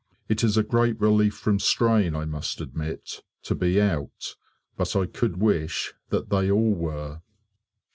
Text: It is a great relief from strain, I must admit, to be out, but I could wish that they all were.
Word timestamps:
It 0.27 0.43
is 0.43 0.57
a 0.57 0.63
great 0.63 0.99
relief 0.99 1.35
from 1.35 1.59
strain, 1.59 2.15
I 2.15 2.25
must 2.25 2.59
admit, 2.59 3.21
to 3.43 3.53
be 3.53 3.79
out, 3.79 4.35
but 4.75 4.95
I 4.95 5.05
could 5.05 5.37
wish 5.39 5.93
that 6.09 6.31
they 6.31 6.49
all 6.49 6.73
were. 6.73 7.21